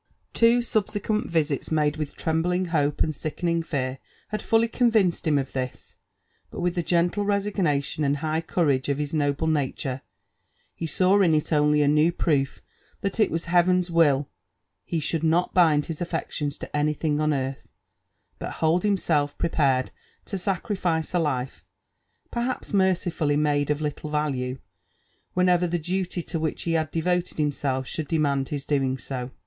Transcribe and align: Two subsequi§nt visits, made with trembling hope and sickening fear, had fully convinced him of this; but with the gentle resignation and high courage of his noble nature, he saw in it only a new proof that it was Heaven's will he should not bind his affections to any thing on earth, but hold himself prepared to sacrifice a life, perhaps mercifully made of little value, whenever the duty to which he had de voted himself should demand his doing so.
Two 0.33 0.61
subsequi§nt 0.61 1.27
visits, 1.27 1.69
made 1.71 1.97
with 1.97 2.15
trembling 2.15 2.65
hope 2.73 3.03
and 3.03 3.13
sickening 3.13 3.61
fear, 3.61 3.99
had 4.29 4.41
fully 4.41 4.67
convinced 4.67 5.27
him 5.27 5.37
of 5.37 5.53
this; 5.53 5.97
but 6.49 6.59
with 6.59 6.73
the 6.73 6.81
gentle 6.81 7.23
resignation 7.23 8.03
and 8.03 8.17
high 8.17 8.41
courage 8.41 8.89
of 8.89 8.97
his 8.97 9.13
noble 9.13 9.45
nature, 9.45 10.01
he 10.73 10.87
saw 10.87 11.21
in 11.21 11.35
it 11.35 11.53
only 11.53 11.83
a 11.83 11.87
new 11.87 12.11
proof 12.11 12.61
that 13.01 13.19
it 13.19 13.29
was 13.29 13.45
Heaven's 13.45 13.91
will 13.91 14.27
he 14.83 14.99
should 14.99 15.23
not 15.23 15.53
bind 15.53 15.85
his 15.85 16.01
affections 16.01 16.57
to 16.57 16.75
any 16.75 16.95
thing 16.95 17.21
on 17.21 17.31
earth, 17.31 17.67
but 18.39 18.53
hold 18.53 18.81
himself 18.81 19.37
prepared 19.37 19.91
to 20.25 20.35
sacrifice 20.35 21.13
a 21.13 21.19
life, 21.19 21.63
perhaps 22.31 22.73
mercifully 22.73 23.37
made 23.37 23.69
of 23.69 23.81
little 23.81 24.09
value, 24.09 24.57
whenever 25.35 25.67
the 25.67 25.77
duty 25.77 26.23
to 26.23 26.39
which 26.39 26.63
he 26.63 26.71
had 26.71 26.89
de 26.89 27.01
voted 27.01 27.37
himself 27.37 27.85
should 27.85 28.07
demand 28.07 28.49
his 28.49 28.65
doing 28.65 28.97
so. 28.97 29.29